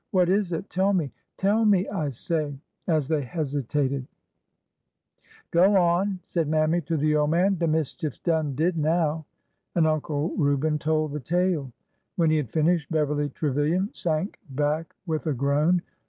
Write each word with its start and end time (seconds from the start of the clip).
What 0.09 0.29
is 0.29 0.51
it? 0.51 0.67
Tell 0.71 0.93
me! 0.93 1.11
Tell 1.37 1.63
me, 1.63 1.87
I 1.87 2.09
say!" 2.09 2.57
as 2.87 3.07
they 3.07 3.21
hesi 3.21 3.61
tated. 3.61 4.07
300 5.51 5.53
ORDER 5.53 5.53
NO 5.53 5.61
11'' 5.61 5.73
Go 5.75 5.75
on/' 5.79 6.19
said 6.23 6.47
Mammy 6.47 6.81
to 6.81 6.97
the 6.97 7.15
old 7.15 7.29
man;'' 7.29 7.53
de 7.59 7.67
mischief 7.67 8.15
's 8.15 8.19
done 8.19 8.55
did 8.55 8.77
now!" 8.79 9.27
And 9.75 9.85
Uncle 9.85 10.35
Reuben 10.37 10.79
told 10.79 11.11
the 11.11 11.19
tale. 11.19 11.71
When 12.15 12.31
he 12.31 12.37
had 12.37 12.49
finished, 12.49 12.91
Beverly 12.91 13.29
Trevilian 13.29 13.93
sank 13.93 14.39
back 14.49 14.95
with 15.05 15.27
a 15.27 15.33
groan. 15.33 15.83